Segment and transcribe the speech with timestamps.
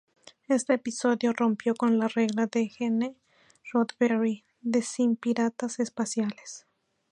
[0.47, 3.15] Este episodio rompió con la regla de Gene
[3.71, 6.65] Roddenberry de "sin piratas espaciales".